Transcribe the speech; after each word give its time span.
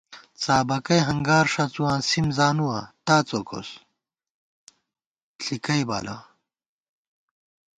څابَکَئ 0.41 0.99
ہنگار 1.07 1.45
ݭَڅُواں 1.53 1.99
سِم 2.09 2.27
زانُوا، 2.37 2.79
تا 3.05 3.15
څوکوس، 3.27 3.69
ݪِکَئ 5.43 5.81
بالہ 5.89 6.17